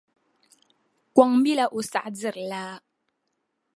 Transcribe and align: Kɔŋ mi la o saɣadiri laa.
Kɔŋ 1.15 1.29
mi 1.41 1.51
la 1.57 1.65
o 1.77 1.79
saɣadiri 1.91 2.43
laa. 2.51 2.73